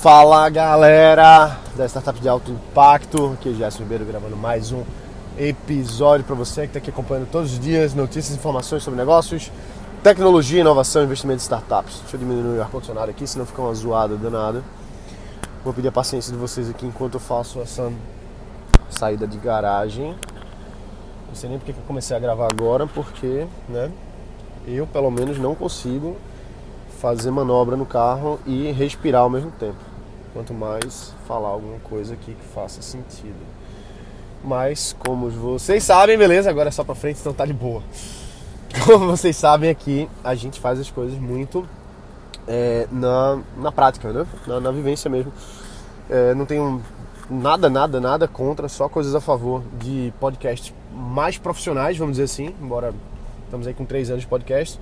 Fala 0.00 0.48
galera 0.50 1.58
da 1.74 1.86
Startup 1.86 2.20
de 2.20 2.28
Alto 2.28 2.52
Impacto, 2.52 3.32
aqui 3.32 3.48
é 3.48 3.54
Gerson 3.54 3.78
Ribeiro 3.78 4.04
gravando 4.04 4.36
mais 4.36 4.70
um 4.70 4.84
episódio 5.38 6.24
para 6.24 6.34
você 6.34 6.60
que 6.60 6.66
está 6.66 6.78
aqui 6.78 6.90
acompanhando 6.90 7.28
todos 7.30 7.54
os 7.54 7.58
dias 7.58 7.94
notícias 7.94 8.36
e 8.36 8.38
informações 8.38 8.82
sobre 8.82 9.00
negócios, 9.00 9.50
tecnologia, 10.02 10.60
inovação, 10.60 11.02
investimento 11.02 11.40
em 11.40 11.42
startups. 11.42 12.00
Deixa 12.02 12.16
eu 12.16 12.20
diminuir 12.20 12.58
o 12.58 12.62
ar-condicionado 12.62 13.10
aqui, 13.10 13.26
senão 13.26 13.46
fica 13.46 13.62
uma 13.62 13.74
zoada 13.74 14.16
danada. 14.16 14.62
Vou 15.64 15.72
pedir 15.72 15.88
a 15.88 15.92
paciência 15.92 16.30
de 16.30 16.38
vocês 16.38 16.68
aqui 16.68 16.86
enquanto 16.86 17.14
eu 17.14 17.20
faço 17.20 17.58
essa 17.60 17.90
saída 18.90 19.26
de 19.26 19.38
garagem. 19.38 20.14
Não 21.26 21.34
sei 21.34 21.48
nem 21.48 21.58
porque 21.58 21.72
que 21.72 21.78
eu 21.78 21.84
comecei 21.86 22.14
a 22.14 22.20
gravar 22.20 22.48
agora, 22.52 22.86
porque, 22.86 23.46
né, 23.66 23.90
eu 24.68 24.86
pelo 24.86 25.10
menos 25.10 25.38
não 25.38 25.54
consigo 25.54 26.16
fazer 27.00 27.30
manobra 27.30 27.76
no 27.76 27.86
carro 27.86 28.38
e 28.46 28.70
respirar 28.72 29.22
ao 29.22 29.30
mesmo 29.30 29.50
tempo. 29.52 29.76
Quanto 30.32 30.52
mais 30.52 31.14
falar 31.26 31.48
alguma 31.48 31.78
coisa 31.80 32.14
aqui 32.14 32.34
que 32.34 32.46
faça 32.54 32.82
sentido. 32.82 33.56
Mas, 34.44 34.94
como 34.98 35.30
vocês 35.30 35.82
sabem, 35.82 36.16
beleza, 36.16 36.50
agora 36.50 36.68
é 36.68 36.72
só 36.72 36.84
pra 36.84 36.94
frente, 36.94 37.20
então 37.20 37.32
tá 37.32 37.44
de 37.44 37.52
boa. 37.52 37.82
Como 38.84 39.06
vocês 39.06 39.34
sabem 39.34 39.70
aqui, 39.70 40.08
a 40.22 40.34
gente 40.34 40.60
faz 40.60 40.78
as 40.78 40.90
coisas 40.90 41.18
muito 41.18 41.66
é, 42.46 42.86
na, 42.92 43.40
na 43.56 43.72
prática, 43.72 44.12
né? 44.12 44.26
Na, 44.46 44.60
na 44.60 44.70
vivência 44.70 45.10
mesmo. 45.10 45.32
É, 46.08 46.34
não 46.34 46.44
tenho 46.44 46.82
nada, 47.28 47.68
nada, 47.68 48.00
nada 48.00 48.28
contra, 48.28 48.68
só 48.68 48.88
coisas 48.88 49.14
a 49.14 49.20
favor 49.20 49.62
de 49.78 50.12
podcasts 50.20 50.72
mais 50.92 51.38
profissionais, 51.38 51.96
vamos 51.96 52.12
dizer 52.12 52.24
assim, 52.24 52.54
embora 52.60 52.94
estamos 53.44 53.66
aí 53.66 53.74
com 53.74 53.84
três 53.84 54.10
anos 54.10 54.22
de 54.22 54.28
podcast, 54.28 54.78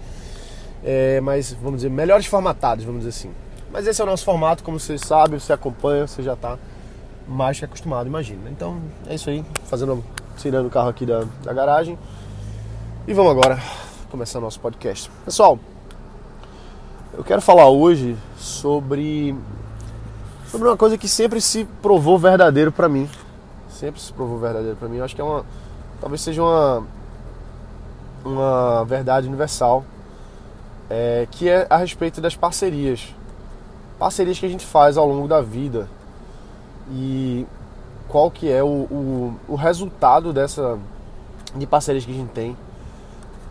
é, 0.84 1.20
mas 1.20 1.52
vamos 1.54 1.80
dizer, 1.80 1.88
melhores 1.88 2.26
formatados, 2.26 2.84
vamos 2.84 3.04
dizer 3.04 3.10
assim. 3.10 3.34
Mas 3.72 3.86
esse 3.86 4.00
é 4.00 4.04
o 4.04 4.06
nosso 4.06 4.24
formato, 4.24 4.62
como 4.62 4.78
você 4.78 4.98
sabe, 4.98 5.40
você 5.40 5.52
acompanha, 5.52 6.06
você 6.06 6.22
já 6.22 6.34
está 6.34 6.58
mais 7.26 7.58
que 7.58 7.64
acostumado, 7.64 8.06
imagina. 8.06 8.50
Então 8.50 8.80
é 9.06 9.14
isso 9.14 9.30
aí, 9.30 9.44
fazendo, 9.64 10.04
tirando 10.36 10.66
o 10.66 10.70
carro 10.70 10.90
aqui 10.90 11.06
da, 11.06 11.24
da 11.42 11.52
garagem. 11.52 11.98
E 13.08 13.14
vamos 13.14 13.32
agora 13.32 13.58
começar 14.10 14.38
nosso 14.40 14.60
podcast. 14.60 15.10
Pessoal, 15.24 15.58
eu 17.14 17.24
quero 17.24 17.40
falar 17.40 17.68
hoje 17.68 18.16
sobre 18.36 19.34
sobre 20.46 20.68
uma 20.68 20.76
coisa 20.76 20.96
que 20.96 21.08
sempre 21.08 21.40
se 21.40 21.64
provou 21.82 22.18
verdadeiro 22.18 22.70
para 22.70 22.88
mim. 22.88 23.08
Sempre 23.68 24.00
se 24.00 24.12
provou 24.12 24.38
verdadeiro 24.38 24.76
para 24.76 24.88
mim. 24.88 24.98
Eu 24.98 25.04
acho 25.04 25.14
que 25.14 25.20
é 25.20 25.24
uma 25.24 25.44
talvez 26.00 26.20
seja 26.20 26.42
uma 26.42 26.86
uma 28.24 28.84
verdade 28.84 29.26
universal, 29.26 29.84
é, 30.90 31.26
que 31.30 31.48
é 31.48 31.66
a 31.68 31.76
respeito 31.76 32.20
das 32.20 32.36
parcerias. 32.36 33.14
Parcerias 33.98 34.38
que 34.38 34.46
a 34.46 34.48
gente 34.48 34.64
faz 34.64 34.96
ao 34.96 35.08
longo 35.08 35.28
da 35.28 35.40
vida. 35.40 35.88
E 36.90 37.46
qual 38.08 38.30
que 38.30 38.50
é 38.50 38.62
o, 38.62 38.66
o, 38.66 39.40
o 39.48 39.54
resultado 39.54 40.32
dessa 40.32 40.78
de 41.54 41.66
parcerias 41.66 42.04
que 42.04 42.10
a 42.10 42.14
gente 42.14 42.30
tem 42.30 42.56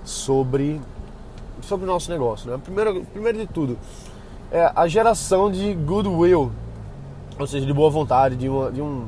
sobre 0.03 0.79
sobre 1.61 1.85
o 1.85 1.87
nosso 1.87 2.11
negócio. 2.11 2.49
Né? 2.51 2.59
Primeiro, 2.61 3.05
primeiro 3.05 3.37
de 3.37 3.47
tudo, 3.47 3.77
é 4.51 4.71
a 4.75 4.87
geração 4.87 5.49
de 5.49 5.73
goodwill, 5.73 6.51
ou 7.39 7.47
seja, 7.47 7.65
de 7.65 7.73
boa 7.73 7.89
vontade, 7.89 8.35
de 8.35 8.49
uma, 8.49 8.71
de 8.71 8.81
um, 8.81 9.07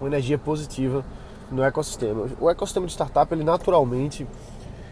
uma 0.00 0.08
energia 0.08 0.38
positiva 0.38 1.04
no 1.50 1.62
ecossistema. 1.62 2.28
O 2.40 2.48
ecossistema 2.48 2.86
de 2.86 2.92
startup, 2.92 3.32
ele 3.34 3.44
naturalmente 3.44 4.26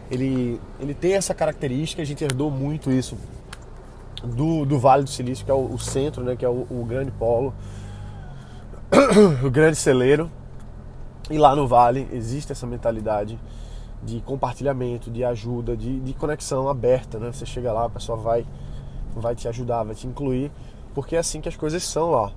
ele, 0.09 0.59
ele 0.79 0.93
tem 0.93 1.13
essa 1.13 1.33
característica, 1.33 2.01
a 2.01 2.05
gente 2.05 2.23
herdou 2.23 2.51
muito 2.51 2.91
isso 2.91 3.17
do, 4.23 4.65
do 4.65 4.79
Vale 4.79 5.03
do 5.03 5.09
Silício, 5.09 5.45
que 5.45 5.51
é 5.51 5.53
o, 5.53 5.73
o 5.73 5.79
centro, 5.79 6.23
né, 6.23 6.35
que 6.35 6.45
é 6.45 6.49
o, 6.49 6.65
o 6.69 6.85
grande 6.87 7.11
polo, 7.11 7.53
o 9.43 9.49
grande 9.49 9.77
celeiro. 9.77 10.31
E 11.29 11.37
lá 11.37 11.55
no 11.55 11.67
Vale 11.67 12.07
existe 12.11 12.51
essa 12.51 12.67
mentalidade 12.67 13.39
de 14.03 14.21
compartilhamento, 14.21 15.09
de 15.09 15.23
ajuda, 15.23 15.75
de, 15.75 15.99
de 15.99 16.13
conexão 16.13 16.69
aberta. 16.69 17.17
Né? 17.17 17.31
Você 17.31 17.45
chega 17.45 17.73
lá, 17.73 17.85
a 17.85 17.89
pessoa 17.89 18.17
vai, 18.17 18.45
vai 19.15 19.35
te 19.35 19.47
ajudar, 19.47 19.83
vai 19.83 19.95
te 19.95 20.05
incluir, 20.05 20.51
porque 20.93 21.15
é 21.15 21.19
assim 21.19 21.41
que 21.41 21.49
as 21.49 21.55
coisas 21.55 21.83
são 21.83 22.11
lá. 22.11 22.31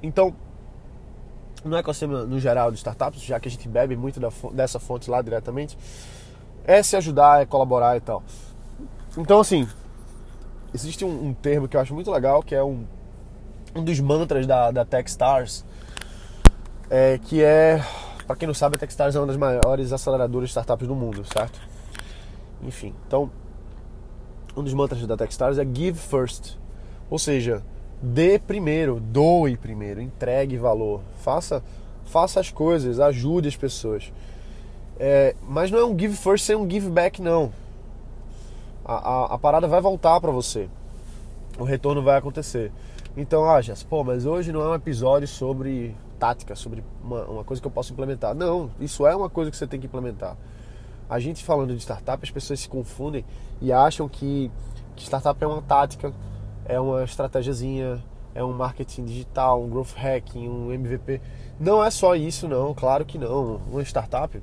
Então, 0.00 0.34
no 1.64 1.76
ecossistema 1.76 2.24
no 2.24 2.38
geral 2.38 2.70
de 2.70 2.76
startups, 2.76 3.22
já 3.22 3.40
que 3.40 3.48
a 3.48 3.50
gente 3.50 3.68
bebe 3.68 3.96
muito 3.96 4.20
da, 4.20 4.28
dessa 4.52 4.78
fonte 4.78 5.10
lá 5.10 5.20
diretamente, 5.20 5.76
é 6.64 6.82
se 6.82 6.96
ajudar, 6.96 7.42
é 7.42 7.46
colaborar 7.46 7.96
e 7.96 8.00
tal. 8.00 8.22
Então, 9.16 9.40
assim, 9.40 9.68
existe 10.74 11.04
um, 11.04 11.28
um 11.28 11.34
termo 11.34 11.68
que 11.68 11.76
eu 11.76 11.80
acho 11.80 11.94
muito 11.94 12.10
legal, 12.10 12.42
que 12.42 12.54
é 12.54 12.62
um, 12.62 12.84
um 13.74 13.84
dos 13.84 14.00
mantras 14.00 14.46
da, 14.46 14.70
da 14.70 14.84
Techstars, 14.84 15.64
é, 16.90 17.18
que 17.18 17.42
é, 17.42 17.82
para 18.26 18.36
quem 18.36 18.46
não 18.46 18.54
sabe, 18.54 18.76
a 18.76 18.78
Techstars 18.78 19.14
é 19.14 19.20
uma 19.20 19.26
das 19.26 19.36
maiores 19.36 19.92
aceleradoras 19.92 20.48
de 20.48 20.52
startups 20.52 20.88
do 20.88 20.94
mundo, 20.94 21.24
certo? 21.24 21.60
Enfim, 22.62 22.94
então, 23.06 23.30
um 24.56 24.62
dos 24.62 24.72
mantras 24.72 25.06
da 25.06 25.16
Techstars 25.16 25.58
é 25.58 25.64
Give 25.64 25.98
First, 25.98 26.56
ou 27.10 27.18
seja, 27.18 27.62
dê 28.02 28.38
primeiro, 28.38 29.00
doe 29.00 29.56
primeiro, 29.56 30.00
entregue 30.00 30.56
valor, 30.56 31.02
faça, 31.20 31.62
faça 32.04 32.40
as 32.40 32.50
coisas, 32.50 32.98
ajude 32.98 33.48
as 33.48 33.56
pessoas. 33.56 34.12
É, 34.98 35.34
mas 35.42 35.70
não 35.70 35.78
é 35.78 35.84
um 35.84 35.98
give 35.98 36.16
first 36.16 36.44
sem 36.44 36.56
um 36.56 36.68
give 36.68 36.88
back, 36.88 37.20
não. 37.20 37.52
A, 38.84 38.94
a, 38.94 39.34
a 39.34 39.38
parada 39.38 39.66
vai 39.66 39.80
voltar 39.80 40.20
para 40.20 40.30
você. 40.30 40.68
O 41.58 41.64
retorno 41.64 42.02
vai 42.02 42.18
acontecer. 42.18 42.72
Então, 43.16 43.48
ah, 43.48 43.60
Jess, 43.60 43.82
pô, 43.82 44.02
mas 44.02 44.26
hoje 44.26 44.52
não 44.52 44.60
é 44.60 44.68
um 44.68 44.74
episódio 44.74 45.26
sobre 45.26 45.94
tática, 46.18 46.56
sobre 46.56 46.82
uma, 47.02 47.24
uma 47.24 47.44
coisa 47.44 47.60
que 47.60 47.66
eu 47.66 47.70
posso 47.70 47.92
implementar. 47.92 48.34
Não, 48.34 48.70
isso 48.80 49.06
é 49.06 49.14
uma 49.14 49.30
coisa 49.30 49.50
que 49.50 49.56
você 49.56 49.66
tem 49.66 49.80
que 49.80 49.86
implementar. 49.86 50.36
A 51.08 51.18
gente 51.20 51.44
falando 51.44 51.74
de 51.74 51.80
startup, 51.80 52.22
as 52.22 52.30
pessoas 52.30 52.60
se 52.60 52.68
confundem 52.68 53.24
e 53.60 53.72
acham 53.72 54.08
que, 54.08 54.50
que 54.96 55.04
startup 55.04 55.42
é 55.42 55.46
uma 55.46 55.62
tática, 55.62 56.12
é 56.64 56.80
uma 56.80 57.04
estratégiazinha, 57.04 58.02
é 58.34 58.42
um 58.42 58.52
marketing 58.52 59.04
digital, 59.04 59.62
um 59.62 59.68
growth 59.68 59.94
hacking, 59.94 60.48
um 60.48 60.72
MVP. 60.72 61.20
Não 61.60 61.84
é 61.84 61.90
só 61.90 62.16
isso, 62.16 62.48
não, 62.48 62.74
claro 62.74 63.04
que 63.04 63.16
não. 63.16 63.60
Uma 63.70 63.82
startup 63.82 64.42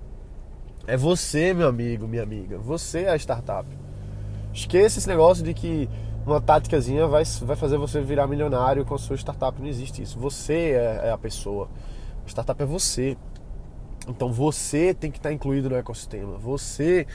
é 0.87 0.97
você, 0.97 1.53
meu 1.53 1.67
amigo, 1.67 2.07
minha 2.07 2.23
amiga. 2.23 2.57
Você 2.57 3.01
é 3.03 3.11
a 3.11 3.15
startup. 3.15 3.67
Esqueça 4.53 4.99
esse 4.99 5.07
negócio 5.07 5.43
de 5.43 5.53
que 5.53 5.89
uma 6.25 6.41
táticazinha 6.41 7.07
vai, 7.07 7.23
vai 7.41 7.55
fazer 7.55 7.77
você 7.77 8.01
virar 8.01 8.27
milionário 8.27 8.85
com 8.85 8.95
a 8.95 8.97
sua 8.97 9.15
startup. 9.15 9.59
Não 9.59 9.67
existe 9.67 10.01
isso. 10.01 10.19
Você 10.19 10.71
é, 10.71 11.07
é 11.07 11.11
a 11.11 11.17
pessoa. 11.17 11.69
A 12.25 12.29
startup 12.29 12.61
é 12.61 12.65
você. 12.65 13.17
Então 14.07 14.31
você 14.31 14.93
tem 14.93 15.11
que 15.11 15.19
estar 15.19 15.31
incluído 15.31 15.69
no 15.69 15.75
ecossistema. 15.75 16.37
Você 16.37 17.05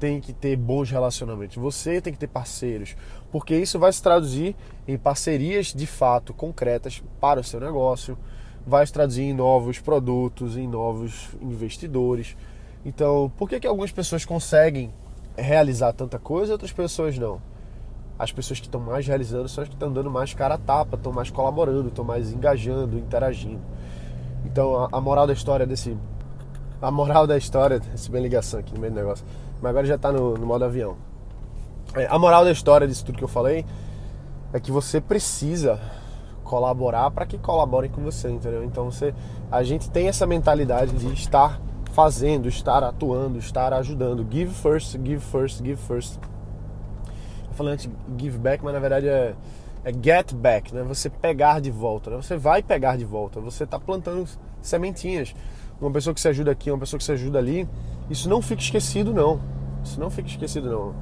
tem 0.00 0.20
que 0.20 0.32
ter 0.32 0.56
bons 0.56 0.90
relacionamentos. 0.90 1.56
Você 1.56 2.00
tem 2.00 2.12
que 2.12 2.18
ter 2.18 2.26
parceiros. 2.26 2.96
Porque 3.30 3.56
isso 3.56 3.78
vai 3.78 3.92
se 3.92 4.02
traduzir 4.02 4.56
em 4.86 4.98
parcerias 4.98 5.72
de 5.72 5.86
fato 5.86 6.34
concretas 6.34 7.02
para 7.20 7.40
o 7.40 7.44
seu 7.44 7.60
negócio. 7.60 8.18
Vai 8.66 8.86
se 8.86 8.92
traduzir 8.92 9.22
em 9.22 9.32
novos 9.32 9.78
produtos, 9.78 10.56
em 10.56 10.66
novos 10.66 11.30
investidores 11.40 12.36
então, 12.84 13.30
por 13.36 13.48
que, 13.48 13.60
que 13.60 13.66
algumas 13.66 13.92
pessoas 13.92 14.24
conseguem 14.24 14.92
realizar 15.36 15.92
tanta 15.92 16.18
coisa 16.18 16.52
e 16.52 16.54
outras 16.54 16.72
pessoas 16.72 17.16
não? 17.16 17.40
As 18.18 18.32
pessoas 18.32 18.60
que 18.60 18.66
estão 18.66 18.80
mais 18.80 19.06
realizando 19.06 19.48
são 19.48 19.62
as 19.62 19.68
que 19.68 19.74
estão 19.74 19.92
dando 19.92 20.10
mais 20.10 20.34
cara 20.34 20.54
a 20.54 20.58
tapa, 20.58 20.96
estão 20.96 21.12
mais 21.12 21.30
colaborando, 21.30 21.88
estão 21.88 22.04
mais 22.04 22.32
engajando, 22.32 22.98
interagindo. 22.98 23.60
Então, 24.44 24.76
a, 24.76 24.88
a, 24.92 25.00
moral 25.00 25.26
da 25.26 25.32
história 25.32 25.66
desse. 25.66 25.96
A 26.80 26.90
moral 26.90 27.26
da 27.26 27.36
história. 27.36 27.80
Esse 27.94 28.10
bem 28.10 28.22
ligação 28.22 28.60
aqui 28.60 28.74
no 28.74 28.80
meio 28.80 28.92
do 28.92 28.96
negócio. 28.96 29.24
Mas 29.60 29.70
agora 29.70 29.86
já 29.86 29.94
está 29.94 30.12
no, 30.12 30.36
no 30.36 30.46
modo 30.46 30.64
avião. 30.64 30.96
É, 31.94 32.06
a 32.06 32.18
moral 32.18 32.44
da 32.44 32.50
história 32.50 32.86
disso 32.86 33.04
tudo 33.04 33.18
que 33.18 33.24
eu 33.24 33.28
falei 33.28 33.64
é 34.52 34.60
que 34.60 34.70
você 34.70 35.00
precisa 35.00 35.80
colaborar 36.44 37.10
para 37.10 37.24
que 37.24 37.38
colaborem 37.38 37.90
com 37.90 38.02
você, 38.02 38.28
entendeu? 38.28 38.62
Então, 38.64 38.90
você, 38.90 39.14
a 39.50 39.62
gente 39.62 39.90
tem 39.90 40.08
essa 40.08 40.26
mentalidade 40.26 40.92
de 40.92 41.12
estar 41.12 41.60
fazendo, 41.92 42.48
estar 42.48 42.82
atuando, 42.82 43.38
estar 43.38 43.72
ajudando. 43.72 44.26
Give 44.30 44.50
first, 44.50 44.98
give 44.98 45.20
first, 45.20 45.62
give 45.62 45.76
first. 45.76 46.18
Eu 47.48 47.54
falei 47.54 47.74
antes 47.74 47.88
give 48.18 48.38
back, 48.38 48.64
mas 48.64 48.72
na 48.72 48.80
verdade 48.80 49.08
é, 49.08 49.34
é 49.84 49.92
get 49.92 50.34
back, 50.34 50.74
né? 50.74 50.82
Você 50.82 51.10
pegar 51.10 51.60
de 51.60 51.70
volta, 51.70 52.10
né? 52.10 52.16
Você 52.16 52.36
vai 52.36 52.62
pegar 52.62 52.96
de 52.96 53.04
volta. 53.04 53.40
Você 53.40 53.64
está 53.64 53.78
plantando 53.78 54.26
sementinhas. 54.62 55.34
Uma 55.80 55.90
pessoa 55.90 56.14
que 56.14 56.20
se 56.20 56.28
ajuda 56.28 56.50
aqui, 56.50 56.70
uma 56.70 56.78
pessoa 56.78 56.98
que 56.98 57.04
se 57.04 57.12
ajuda 57.12 57.38
ali. 57.38 57.68
Isso 58.08 58.28
não 58.28 58.40
fica 58.40 58.62
esquecido, 58.62 59.12
não. 59.12 59.40
Isso 59.84 60.00
não 60.00 60.10
fica 60.10 60.28
esquecido, 60.28 60.70
não. 60.70 60.94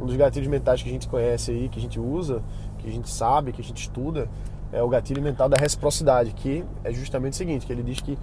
Um 0.00 0.06
dos 0.06 0.14
gatilhos 0.16 0.48
mentais 0.48 0.82
que 0.82 0.88
a 0.88 0.92
gente 0.92 1.08
conhece 1.08 1.50
aí, 1.50 1.68
que 1.68 1.78
a 1.78 1.82
gente 1.82 1.98
usa, 1.98 2.42
que 2.78 2.88
a 2.88 2.92
gente 2.92 3.08
sabe, 3.10 3.50
que 3.50 3.60
a 3.60 3.64
gente 3.64 3.80
estuda, 3.80 4.28
é 4.72 4.82
o 4.82 4.88
gatilho 4.88 5.22
mental 5.22 5.48
da 5.48 5.56
reciprocidade, 5.56 6.32
que 6.32 6.64
é 6.84 6.92
justamente 6.92 7.32
o 7.32 7.36
seguinte, 7.36 7.66
que 7.66 7.72
ele 7.72 7.82
diz 7.82 8.00
que 8.00 8.18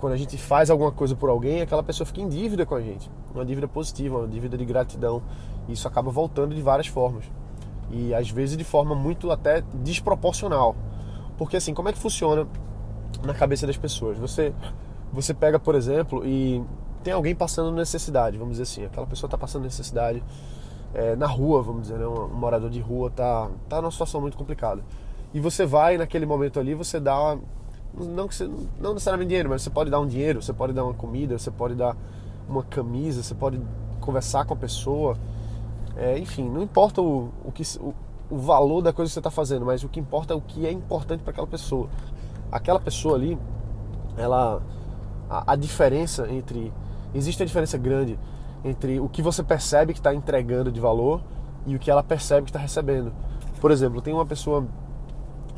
quando 0.00 0.14
a 0.14 0.16
gente 0.16 0.36
faz 0.38 0.70
alguma 0.70 0.90
coisa 0.90 1.14
por 1.14 1.28
alguém, 1.28 1.60
aquela 1.60 1.82
pessoa 1.82 2.06
fica 2.06 2.20
em 2.20 2.28
dívida 2.28 2.64
com 2.64 2.74
a 2.74 2.80
gente. 2.80 3.10
Uma 3.34 3.44
dívida 3.44 3.68
positiva, 3.68 4.18
uma 4.18 4.28
dívida 4.28 4.56
de 4.56 4.64
gratidão. 4.64 5.22
E 5.68 5.74
isso 5.74 5.86
acaba 5.86 6.10
voltando 6.10 6.54
de 6.54 6.62
várias 6.62 6.86
formas. 6.86 7.24
E 7.90 8.14
às 8.14 8.30
vezes 8.30 8.56
de 8.56 8.64
forma 8.64 8.94
muito 8.94 9.30
até 9.30 9.62
desproporcional. 9.74 10.74
Porque 11.36 11.56
assim, 11.56 11.74
como 11.74 11.88
é 11.88 11.92
que 11.92 11.98
funciona 11.98 12.46
na 13.22 13.34
cabeça 13.34 13.66
das 13.66 13.76
pessoas? 13.76 14.16
Você, 14.18 14.54
você 15.12 15.34
pega, 15.34 15.58
por 15.58 15.74
exemplo, 15.74 16.26
e 16.26 16.64
tem 17.04 17.12
alguém 17.12 17.34
passando 17.34 17.70
necessidade, 17.70 18.36
vamos 18.36 18.52
dizer 18.52 18.62
assim, 18.64 18.84
aquela 18.84 19.06
pessoa 19.06 19.26
está 19.26 19.38
passando 19.38 19.62
necessidade 19.62 20.22
é, 20.94 21.16
na 21.16 21.26
rua, 21.26 21.62
vamos 21.62 21.82
dizer, 21.82 21.98
né? 21.98 22.06
um, 22.06 22.24
um 22.24 22.34
morador 22.34 22.68
de 22.68 22.80
rua 22.80 23.08
está 23.08 23.48
tá 23.68 23.80
numa 23.80 23.90
situação 23.90 24.20
muito 24.20 24.36
complicada. 24.36 24.82
E 25.32 25.40
você 25.40 25.64
vai 25.64 25.96
naquele 25.96 26.26
momento 26.26 26.58
ali, 26.58 26.74
você 26.74 26.98
dá 26.98 27.38
não 27.94 28.28
que 28.28 28.34
você, 28.34 28.48
não 28.80 28.94
necessariamente 28.94 29.28
dinheiro, 29.28 29.48
mas 29.48 29.62
você 29.62 29.70
pode 29.70 29.90
dar 29.90 30.00
um 30.00 30.06
dinheiro, 30.06 30.42
você 30.42 30.52
pode 30.52 30.72
dar 30.72 30.84
uma 30.84 30.94
comida, 30.94 31.38
você 31.38 31.50
pode 31.50 31.74
dar 31.74 31.96
uma 32.48 32.62
camisa, 32.62 33.22
você 33.22 33.34
pode 33.34 33.60
conversar 34.00 34.44
com 34.44 34.54
a 34.54 34.56
pessoa, 34.56 35.16
é, 35.96 36.18
enfim, 36.18 36.48
não 36.48 36.62
importa 36.62 37.02
o, 37.02 37.30
o 37.44 37.52
que 37.52 37.62
o, 37.78 37.94
o 38.30 38.38
valor 38.38 38.80
da 38.80 38.92
coisa 38.92 39.10
que 39.10 39.14
você 39.14 39.20
está 39.20 39.30
fazendo, 39.30 39.66
mas 39.66 39.82
o 39.82 39.88
que 39.88 39.98
importa 39.98 40.32
é 40.32 40.36
o 40.36 40.40
que 40.40 40.66
é 40.66 40.72
importante 40.72 41.22
para 41.22 41.32
aquela 41.32 41.46
pessoa. 41.46 41.88
Aquela 42.50 42.80
pessoa 42.80 43.16
ali, 43.16 43.38
ela 44.16 44.62
a, 45.28 45.52
a, 45.52 45.56
diferença 45.56 46.28
entre 46.30 46.72
existe 47.14 47.42
a 47.42 47.46
diferença 47.46 47.76
grande 47.76 48.18
entre 48.64 49.00
o 49.00 49.08
que 49.08 49.22
você 49.22 49.42
percebe 49.42 49.92
que 49.92 50.00
está 50.00 50.14
entregando 50.14 50.70
de 50.70 50.80
valor 50.80 51.22
e 51.66 51.74
o 51.74 51.78
que 51.78 51.90
ela 51.90 52.02
percebe 52.02 52.44
que 52.44 52.50
está 52.50 52.58
recebendo. 52.58 53.12
Por 53.60 53.70
exemplo, 53.70 54.00
tem 54.00 54.12
uma 54.12 54.26
pessoa 54.26 54.66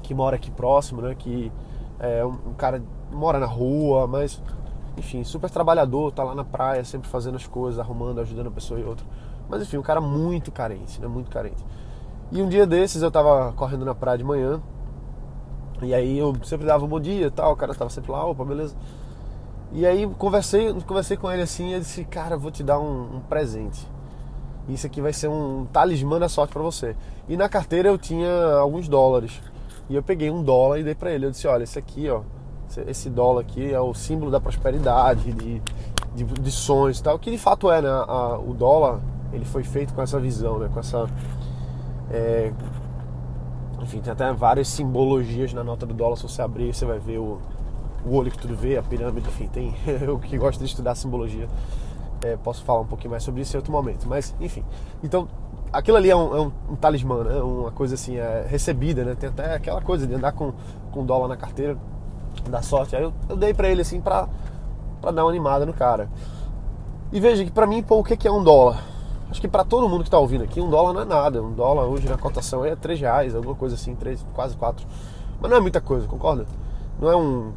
que 0.03 0.15
mora 0.15 0.37
aqui 0.37 0.51
próximo, 0.51 1.01
né, 1.03 1.15
que 1.15 1.51
é 1.99 2.25
um, 2.25 2.55
cara 2.55 2.83
mora 3.13 3.39
na 3.39 3.47
rua, 3.47 4.07
mas 4.07 4.43
enfim, 4.97 5.25
super 5.25 5.49
trabalhador, 5.49 6.13
tá 6.13 6.23
lá 6.23 6.35
na 6.35 6.45
praia, 6.45 6.85
sempre 6.85 7.09
fazendo 7.09 7.37
as 7.37 7.47
coisas, 7.47 7.79
arrumando, 7.79 8.21
ajudando 8.21 8.49
a 8.49 8.51
pessoa 8.51 8.79
e 8.79 8.85
outra. 8.85 9.07
Mas 9.49 9.63
enfim, 9.63 9.77
um 9.77 9.83
cara 9.83 10.01
muito 10.01 10.51
carente, 10.51 11.01
né? 11.01 11.07
Muito 11.07 11.31
carente. 11.31 11.65
E 12.31 12.43
um 12.43 12.49
dia 12.49 12.67
desses 12.67 13.03
eu 13.03 13.11
tava 13.11 13.53
correndo 13.53 13.85
na 13.85 13.95
praia 13.95 14.19
de 14.19 14.25
manhã. 14.25 14.61
E 15.83 15.95
aí 15.95 16.19
eu 16.19 16.35
sempre 16.45 16.67
dava 16.67 16.85
um 16.85 16.89
bom 16.89 17.01
dia 17.01 17.27
e 17.27 17.31
tal, 17.31 17.53
o 17.53 17.57
cara 17.57 17.75
tava 17.75 17.91
sempre 17.91 18.13
lá, 18.13 18.25
opa, 18.25 18.45
beleza. 18.45 18.77
E 19.73 19.87
aí 19.87 20.07
conversei, 20.19 20.73
conversei 20.83 21.17
com 21.17 21.31
ele 21.31 21.43
assim, 21.43 21.71
e 21.71 21.73
ele 21.73 21.81
disse, 21.81 22.05
cara, 22.05 22.37
vou 22.37 22.51
te 22.51 22.63
dar 22.63 22.79
um, 22.79 23.17
um 23.17 23.21
presente. 23.21 23.87
Isso 24.69 24.87
aqui 24.87 25.01
vai 25.01 25.13
ser 25.13 25.29
um 25.29 25.67
talismã 25.67 26.19
da 26.19 26.29
sorte 26.29 26.53
para 26.53 26.63
você. 26.63 26.95
E 27.29 27.37
na 27.37 27.49
carteira 27.49 27.89
eu 27.89 27.99
tinha 27.99 28.55
alguns 28.55 28.89
dólares. 28.89 29.41
E 29.93 29.95
eu 29.95 30.03
peguei 30.03 30.31
um 30.31 30.43
dólar 30.43 30.79
e 30.79 30.83
dei 30.83 30.95
para 30.95 31.13
ele. 31.13 31.27
Eu 31.27 31.31
disse, 31.31 31.47
olha, 31.47 31.65
esse 31.65 31.79
aqui, 31.79 32.09
ó, 32.09 32.23
esse 32.87 33.11
dólar 33.11 33.43
aqui 33.43 33.75
é 33.75 33.79
o 33.79 33.93
símbolo 33.93 34.31
da 34.31 34.41
prosperidade, 34.41 35.31
de, 35.31 35.63
de, 36.15 36.25
de 36.25 36.51
sonhos 36.51 36.99
e 36.99 37.03
tal. 37.03 37.19
Que 37.19 37.31
de 37.31 37.37
fato 37.37 37.71
é, 37.71 37.83
né? 37.83 37.91
A, 37.91 38.39
o 38.39 38.55
dólar, 38.55 39.01
ele 39.35 39.45
foi 39.45 39.63
feito 39.63 39.93
com 39.93 40.01
essa 40.01 40.19
visão, 40.19 40.59
né? 40.59 40.71
Com 40.73 40.81
essa... 40.81 41.07
É, 42.11 42.51
enfim, 43.83 44.01
tem 44.01 44.11
até 44.11 44.33
várias 44.33 44.69
simbologias 44.69 45.53
na 45.53 45.63
nota 45.63 45.85
do 45.85 45.93
dólar. 45.93 46.17
Se 46.17 46.23
você 46.23 46.41
abrir, 46.41 46.73
você 46.73 46.87
vai 46.87 46.99
ver 46.99 47.19
o, 47.19 47.39
o 48.07 48.17
olho 48.17 48.31
que 48.31 48.39
tudo 48.39 48.57
vê, 48.57 48.79
a 48.79 48.83
pirâmide, 48.83 49.29
enfim, 49.29 49.47
tem... 49.49 49.75
eu 50.01 50.19
que 50.19 50.39
gosto 50.39 50.59
de 50.59 50.65
estudar 50.65 50.95
simbologia. 50.95 51.47
É, 52.25 52.39
posso 52.39 52.65
falar 52.65 52.81
um 52.81 52.87
pouquinho 52.87 53.11
mais 53.11 53.25
sobre 53.25 53.43
isso 53.43 53.55
em 53.55 53.59
outro 53.59 53.73
momento. 53.73 54.09
Mas, 54.09 54.35
enfim. 54.41 54.65
Então, 55.05 55.29
aquilo 55.73 55.97
ali 55.97 56.11
é 56.11 56.17
um, 56.17 56.37
é 56.37 56.41
um, 56.41 56.53
um 56.71 56.77
talismã, 56.77 57.25
né? 57.25 57.41
Uma 57.41 57.71
coisa 57.71 57.95
assim, 57.95 58.17
é 58.17 58.47
recebida, 58.49 59.05
né? 59.05 59.15
Tem 59.15 59.31
até 59.31 59.55
aquela 59.55 59.81
coisa 59.81 60.07
de 60.07 60.15
andar 60.15 60.33
com, 60.33 60.53
com 60.91 61.05
dólar 61.05 61.29
na 61.29 61.37
carteira, 61.37 61.77
da 62.49 62.63
sorte. 62.63 62.95
Aí 62.95 63.03
eu, 63.03 63.13
eu 63.29 63.37
dei 63.37 63.55
pra 63.55 63.69
ele 63.69 63.83
assim 63.83 64.01
pra 64.01 64.29
dar 65.01 65.25
uma 65.25 65.31
animada 65.31 65.65
no 65.65 65.73
cara. 65.73 66.09
E 67.13 67.21
veja 67.21 67.45
que 67.45 67.51
pra 67.51 67.67
mim, 67.67 67.83
pô, 67.83 67.99
o 67.99 68.05
que 68.05 68.27
é 68.27 68.31
um 68.31 68.43
dólar? 68.43 68.83
Acho 69.31 69.41
que 69.41 69.49
para 69.49 69.65
todo 69.65 69.89
mundo 69.89 70.05
que 70.05 70.11
tá 70.11 70.19
ouvindo 70.19 70.45
aqui, 70.45 70.61
um 70.61 70.69
dólar 70.69 70.93
não 70.93 71.01
é 71.01 71.05
nada. 71.05 71.43
Um 71.43 71.53
dólar 71.53 71.85
hoje 71.85 72.09
na 72.09 72.19
cotação 72.19 72.65
é 72.65 72.77
3 72.77 73.01
reais, 73.01 73.35
alguma 73.35 73.55
coisa 73.55 73.75
assim, 73.75 73.95
3, 73.95 74.25
quase 74.35 74.57
4. 74.57 74.87
Mas 75.41 75.51
não 75.51 75.57
é 75.57 75.61
muita 75.61 75.81
coisa, 75.81 76.07
concorda? 76.07 76.47
Não 77.01 77.11
é 77.11 77.17
um. 77.17 77.53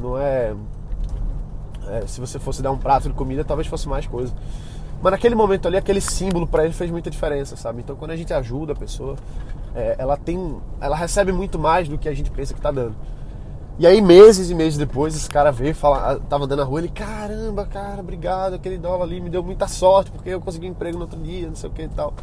Não 0.00 0.16
é, 0.16 0.54
é 1.88 2.06
se 2.06 2.20
você 2.20 2.38
fosse 2.38 2.62
dar 2.62 2.70
um 2.70 2.78
prato 2.78 3.08
de 3.08 3.14
comida, 3.14 3.44
talvez 3.44 3.66
fosse 3.66 3.88
mais 3.88 4.06
coisa. 4.06 4.32
Mas 5.02 5.12
naquele 5.12 5.34
momento 5.34 5.68
ali, 5.68 5.76
aquele 5.76 6.00
símbolo 6.00 6.46
para 6.46 6.64
ele 6.64 6.72
fez 6.72 6.90
muita 6.90 7.10
diferença, 7.10 7.56
sabe? 7.56 7.80
Então 7.80 7.96
quando 7.96 8.12
a 8.12 8.16
gente 8.16 8.32
ajuda 8.32 8.72
a 8.72 8.76
pessoa, 8.76 9.16
é, 9.74 9.96
ela 9.98 10.16
tem. 10.16 10.56
Ela 10.80 10.96
recebe 10.96 11.32
muito 11.32 11.58
mais 11.58 11.88
do 11.88 11.98
que 11.98 12.08
a 12.08 12.14
gente 12.14 12.30
pensa 12.30 12.54
que 12.54 12.60
tá 12.60 12.70
dando. 12.70 12.94
E 13.78 13.86
aí, 13.86 14.00
meses 14.00 14.48
e 14.48 14.54
meses 14.54 14.78
depois, 14.78 15.14
esse 15.14 15.28
cara 15.28 15.52
veio 15.52 15.74
fala, 15.74 16.12
ah, 16.12 16.18
tava 16.30 16.46
dando 16.46 16.62
a 16.62 16.64
rua, 16.64 16.78
ele, 16.80 16.88
caramba, 16.88 17.66
cara, 17.66 18.00
obrigado, 18.00 18.54
aquele 18.54 18.78
dólar 18.78 19.04
ali 19.04 19.20
me 19.20 19.28
deu 19.28 19.42
muita 19.42 19.68
sorte, 19.68 20.10
porque 20.10 20.30
eu 20.30 20.40
consegui 20.40 20.66
um 20.66 20.70
emprego 20.70 20.96
no 20.96 21.02
outro 21.02 21.20
dia, 21.20 21.46
não 21.46 21.54
sei 21.54 21.68
o 21.68 21.72
que 21.74 21.82
e 21.82 21.88
tal. 21.88 22.14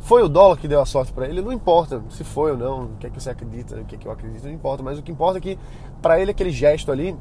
Foi 0.00 0.24
o 0.24 0.28
dólar 0.28 0.56
que 0.56 0.66
deu 0.66 0.80
a 0.80 0.84
sorte 0.84 1.12
para 1.12 1.28
ele, 1.28 1.40
não 1.40 1.52
importa 1.52 2.02
se 2.10 2.24
foi 2.24 2.50
ou 2.50 2.58
não, 2.58 2.86
o 2.86 2.96
que 2.98 3.06
é 3.06 3.10
que 3.10 3.22
você 3.22 3.30
acredita, 3.30 3.76
o 3.76 3.84
que 3.84 3.94
é 3.94 3.98
que 3.98 4.08
eu 4.08 4.10
acredito, 4.10 4.42
não 4.42 4.52
importa, 4.52 4.82
mas 4.82 4.98
o 4.98 5.02
que 5.02 5.12
importa 5.12 5.38
é 5.38 5.40
que 5.40 5.58
para 6.02 6.18
ele 6.18 6.32
aquele 6.32 6.50
gesto 6.50 6.90
ali 6.90 7.16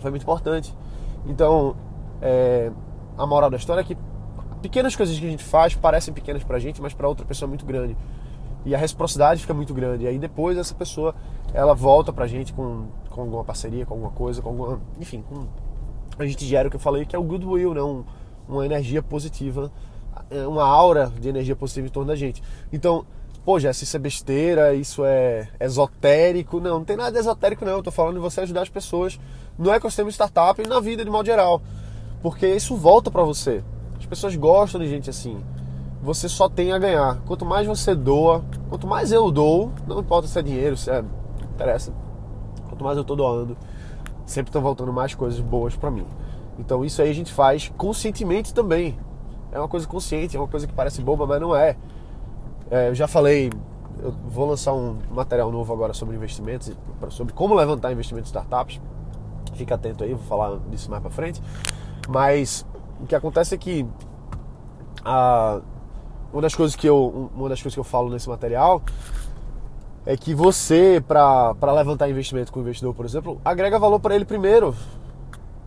foi 0.00 0.10
muito 0.10 0.22
importante. 0.22 0.74
Então, 1.26 1.76
é, 2.22 2.72
a 3.18 3.26
moral 3.26 3.50
da 3.50 3.56
história 3.56 3.80
é 3.80 3.84
que 3.84 3.96
pequenas 4.62 4.94
coisas 4.96 5.18
que 5.18 5.26
a 5.26 5.30
gente 5.30 5.44
faz 5.44 5.74
parecem 5.74 6.14
pequenas 6.14 6.44
pra 6.44 6.58
gente, 6.58 6.80
mas 6.80 6.94
para 6.94 7.08
outra 7.08 7.26
pessoa 7.26 7.46
é 7.46 7.50
muito 7.50 7.66
grande. 7.66 7.96
E 8.64 8.74
a 8.74 8.78
reciprocidade 8.78 9.40
fica 9.40 9.54
muito 9.54 9.74
grande. 9.74 10.04
E 10.04 10.06
aí 10.06 10.18
depois 10.18 10.56
essa 10.56 10.74
pessoa, 10.74 11.14
ela 11.52 11.74
volta 11.74 12.12
pra 12.12 12.26
gente 12.26 12.52
com, 12.52 12.86
com 13.10 13.22
alguma 13.22 13.44
parceria, 13.44 13.84
com 13.84 13.94
alguma 13.94 14.10
coisa, 14.10 14.40
com 14.40 14.48
alguma... 14.50 14.80
Enfim, 15.00 15.22
com, 15.22 15.46
a 16.18 16.26
gente 16.26 16.44
gera 16.44 16.68
o 16.68 16.70
que 16.70 16.76
eu 16.76 16.80
falei, 16.80 17.04
que 17.04 17.14
é 17.14 17.18
o 17.18 17.22
goodwill, 17.22 17.74
né? 17.74 17.82
Um, 17.82 18.04
uma 18.48 18.64
energia 18.64 19.02
positiva, 19.02 19.70
é, 20.30 20.46
uma 20.46 20.64
aura 20.64 21.12
de 21.20 21.28
energia 21.28 21.54
positiva 21.54 21.86
em 21.86 21.90
torno 21.90 22.08
da 22.08 22.16
gente. 22.16 22.42
Então, 22.72 23.04
pô, 23.44 23.58
Jess, 23.58 23.82
isso 23.82 23.96
é 23.96 24.00
besteira, 24.00 24.74
isso 24.74 25.04
é 25.04 25.48
esotérico. 25.60 26.60
Não, 26.60 26.78
não 26.78 26.84
tem 26.84 26.96
nada 26.96 27.12
de 27.12 27.18
esotérico 27.18 27.64
não. 27.64 27.72
Eu 27.72 27.82
tô 27.82 27.90
falando 27.90 28.14
de 28.14 28.20
você 28.20 28.40
ajudar 28.40 28.62
as 28.62 28.68
pessoas 28.68 29.18
no 29.56 29.70
ecossistema 29.70 30.10
startup 30.10 30.60
e 30.60 30.66
na 30.66 30.80
vida 30.80 31.04
de 31.04 31.10
modo 31.10 31.26
geral. 31.26 31.62
Porque 32.22 32.46
isso 32.46 32.76
volta 32.76 33.10
para 33.10 33.22
você. 33.22 33.62
As 33.98 34.06
pessoas 34.06 34.34
gostam 34.36 34.80
de 34.80 34.88
gente 34.88 35.10
assim. 35.10 35.38
Você 36.02 36.28
só 36.28 36.48
tem 36.48 36.72
a 36.72 36.78
ganhar. 36.78 37.20
Quanto 37.26 37.44
mais 37.44 37.66
você 37.66 37.94
doa, 37.94 38.44
quanto 38.68 38.86
mais 38.86 39.12
eu 39.12 39.30
dou, 39.30 39.72
não 39.86 40.00
importa 40.00 40.28
se 40.28 40.38
é 40.38 40.42
dinheiro, 40.42 40.76
se 40.76 40.90
é. 40.90 41.02
Não 41.02 41.50
interessa. 41.54 41.92
Quanto 42.68 42.84
mais 42.84 42.96
eu 42.96 43.04
tô 43.04 43.16
doando, 43.16 43.56
sempre 44.24 44.50
estão 44.50 44.62
voltando 44.62 44.92
mais 44.92 45.14
coisas 45.14 45.40
boas 45.40 45.74
para 45.74 45.90
mim. 45.90 46.06
Então 46.58 46.84
isso 46.84 47.00
aí 47.02 47.10
a 47.10 47.14
gente 47.14 47.32
faz 47.32 47.72
conscientemente 47.76 48.52
também. 48.52 48.98
É 49.50 49.58
uma 49.58 49.68
coisa 49.68 49.86
consciente, 49.86 50.36
é 50.36 50.40
uma 50.40 50.48
coisa 50.48 50.66
que 50.66 50.72
parece 50.72 51.00
boba, 51.00 51.26
mas 51.26 51.40
não 51.40 51.56
é. 51.56 51.76
é 52.70 52.88
eu 52.88 52.94
já 52.94 53.08
falei, 53.08 53.50
eu 54.00 54.12
vou 54.28 54.46
lançar 54.46 54.74
um 54.74 54.98
material 55.10 55.50
novo 55.50 55.72
agora 55.72 55.94
sobre 55.94 56.14
investimentos, 56.14 56.70
sobre 57.10 57.32
como 57.32 57.54
levantar 57.54 57.92
investimentos 57.92 58.30
em 58.30 58.32
startups. 58.32 58.80
Fica 59.54 59.74
atento 59.74 60.04
aí, 60.04 60.14
vou 60.14 60.24
falar 60.24 60.58
disso 60.70 60.90
mais 60.90 61.02
para 61.02 61.10
frente. 61.10 61.42
Mas 62.08 62.64
o 63.00 63.06
que 63.06 63.14
acontece 63.14 63.54
é 63.54 63.58
que 63.58 63.86
a, 65.04 65.60
uma 66.32 66.42
das 66.42 66.54
coisas 66.54 66.74
que 66.74 66.86
eu 66.88 67.30
uma 67.36 67.48
das 67.48 67.60
coisas 67.60 67.74
que 67.74 67.80
eu 67.80 67.84
falo 67.84 68.08
nesse 68.08 68.28
material 68.28 68.82
é 70.06 70.16
que 70.16 70.34
você 70.34 71.02
para 71.06 71.72
levantar 71.72 72.08
investimento 72.08 72.50
com 72.50 72.60
o 72.60 72.62
investidor, 72.62 72.94
por 72.94 73.04
exemplo, 73.04 73.38
agrega 73.44 73.78
valor 73.78 74.00
para 74.00 74.14
ele 74.14 74.24
primeiro. 74.24 74.74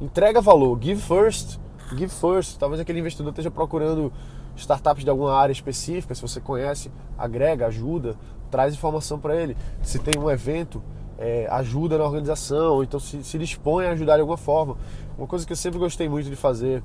Entrega 0.01 0.41
valor, 0.41 0.79
give 0.81 1.00
first, 1.00 1.60
give 1.95 2.10
first. 2.10 2.57
Talvez 2.57 2.81
aquele 2.81 3.00
investidor 3.00 3.29
esteja 3.29 3.51
procurando 3.51 4.12
startups 4.55 5.03
de 5.03 5.10
alguma 5.12 5.33
área 5.36 5.53
específica, 5.53 6.15
se 6.15 6.21
você 6.24 6.41
conhece, 6.41 6.91
agrega, 7.15 7.67
ajuda, 7.67 8.15
traz 8.50 8.74
informação 8.74 9.19
para 9.19 9.36
ele. 9.36 9.55
Se 9.83 10.00
tem 10.00 10.19
um 10.19 10.29
evento, 10.29 10.81
é, 11.19 11.48
ajuda 11.51 12.00
na 12.00 12.03
organização, 12.03 12.83
então 12.83 13.00
se, 13.00 13.24
se 13.24 13.38
dispõe 13.38 13.86
a 13.86 13.91
ajudar 13.91 14.15
de 14.15 14.21
alguma 14.21 14.38
forma. 14.38 14.75
Uma 15.21 15.27
coisa 15.27 15.45
que 15.45 15.53
eu 15.53 15.57
sempre 15.57 15.77
gostei 15.77 16.09
muito 16.09 16.27
de 16.27 16.35
fazer, 16.35 16.81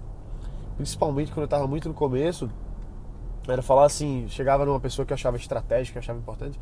principalmente 0.76 1.32
quando 1.32 1.44
eu 1.44 1.44
estava 1.46 1.66
muito 1.66 1.88
no 1.88 1.94
começo, 1.94 2.50
era 3.48 3.62
falar 3.62 3.86
assim, 3.86 4.26
chegava 4.28 4.66
numa 4.66 4.78
pessoa 4.78 5.06
que 5.06 5.12
eu 5.14 5.14
achava 5.14 5.38
estratégica, 5.38 5.92
que 5.92 5.98
eu 5.98 6.00
achava 6.00 6.18
importante, 6.18 6.60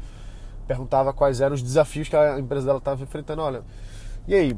perguntava 0.69 1.13
quais 1.13 1.41
eram 1.41 1.53
os 1.53 1.61
desafios 1.61 2.09
que 2.09 2.15
a 2.15 2.39
empresa 2.39 2.67
dela 2.67 2.79
estava 2.79 3.03
enfrentando. 3.03 3.43
Olha, 3.43 3.65
e 4.29 4.37
aí, 4.37 4.57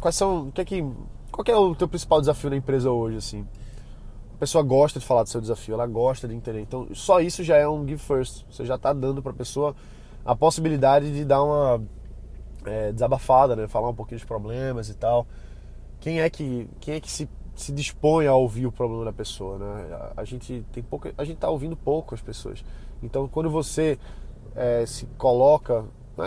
quais 0.00 0.16
são, 0.16 0.48
o 0.48 0.52
que 0.52 0.62
é 0.62 0.64
que, 0.64 0.82
qual 1.30 1.44
que 1.44 1.52
é 1.52 1.56
o 1.56 1.74
teu 1.74 1.86
principal 1.86 2.18
desafio 2.18 2.48
na 2.48 2.56
empresa 2.56 2.90
hoje, 2.90 3.18
assim? 3.18 3.46
A 4.34 4.38
pessoa 4.38 4.64
gosta 4.64 4.98
de 4.98 5.04
falar 5.04 5.24
do 5.24 5.28
seu 5.28 5.42
desafio, 5.42 5.74
ela 5.74 5.86
gosta 5.86 6.26
de 6.26 6.34
entender. 6.34 6.62
Então, 6.62 6.88
só 6.94 7.20
isso 7.20 7.44
já 7.44 7.58
é 7.58 7.68
um 7.68 7.86
give 7.86 7.98
first. 7.98 8.42
Você 8.50 8.64
já 8.64 8.76
está 8.76 8.94
dando 8.94 9.22
para 9.22 9.32
a 9.32 9.34
pessoa 9.34 9.76
a 10.24 10.34
possibilidade 10.34 11.12
de 11.12 11.26
dar 11.26 11.42
uma 11.42 11.82
é, 12.64 12.90
desabafada, 12.90 13.54
né? 13.54 13.68
Falar 13.68 13.90
um 13.90 13.94
pouquinho 13.94 14.18
dos 14.18 14.26
problemas 14.26 14.88
e 14.88 14.94
tal. 14.94 15.26
Quem 16.04 16.20
é 16.20 16.28
que, 16.28 16.68
quem 16.80 16.96
é 16.96 17.00
que 17.00 17.10
se, 17.10 17.26
se 17.56 17.72
dispõe 17.72 18.26
a 18.26 18.34
ouvir 18.34 18.66
o 18.66 18.70
problema 18.70 19.06
da 19.06 19.12
pessoa, 19.12 19.56
né? 19.56 19.88
A, 19.90 20.20
a 20.20 20.24
gente 20.26 20.62
tem 20.70 20.82
pouco, 20.82 21.08
a 21.16 21.24
gente 21.24 21.38
tá 21.38 21.48
ouvindo 21.48 21.74
pouco 21.74 22.14
as 22.14 22.20
pessoas. 22.20 22.62
Então, 23.02 23.26
quando 23.26 23.48
você 23.48 23.98
é, 24.54 24.84
se 24.84 25.06
coloca, 25.16 25.82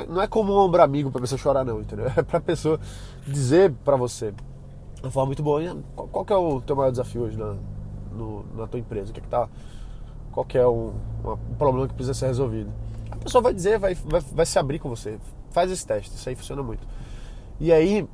não 0.09 0.19
é, 0.19 0.23
é 0.23 0.27
como 0.27 0.51
um 0.51 0.57
ombro 0.57 0.81
amigo 0.81 1.11
para 1.11 1.21
pessoa 1.21 1.37
chorar 1.37 1.63
não, 1.63 1.79
entendeu? 1.79 2.07
É 2.17 2.23
para 2.23 2.41
pessoa 2.41 2.79
dizer 3.27 3.71
para 3.85 3.95
você, 3.95 4.31
de 4.31 5.03
uma 5.03 5.11
forma 5.11 5.27
muito 5.27 5.43
boa, 5.43 5.61
qual, 5.95 6.07
qual 6.07 6.25
que 6.25 6.33
é 6.33 6.37
o 6.37 6.59
teu 6.59 6.75
maior 6.75 6.89
desafio 6.89 7.21
hoje 7.21 7.37
na, 7.37 7.55
no, 8.11 8.45
na 8.55 8.65
tua 8.65 8.79
empresa? 8.79 9.11
O 9.11 9.13
que 9.13 9.19
é 9.19 9.21
que 9.21 9.29
tá, 9.29 9.47
qual 10.31 10.43
que 10.43 10.57
é 10.57 10.67
um, 10.67 10.91
um 11.23 11.55
problema 11.55 11.87
que 11.87 11.93
precisa 11.93 12.15
ser 12.15 12.25
resolvido? 12.25 12.71
pessoa 13.27 13.41
vai 13.41 13.53
dizer, 13.53 13.77
vai, 13.77 13.93
vai, 13.93 14.21
vai 14.21 14.45
se 14.45 14.57
abrir 14.57 14.79
com 14.79 14.89
você. 14.89 15.19
Faz 15.51 15.69
esse 15.69 15.85
teste, 15.85 16.15
isso 16.15 16.27
aí 16.27 16.35
funciona 16.35 16.63
muito. 16.63 16.87
E 17.59 17.71
aí, 17.71 18.07